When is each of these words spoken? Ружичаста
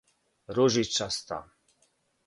Ружичаста 0.55 1.39